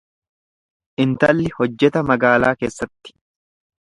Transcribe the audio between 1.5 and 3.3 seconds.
hojjeta magaalaa keessatti.